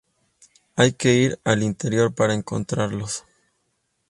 [0.77, 3.23] Hay que ir al interior para encontrarlos.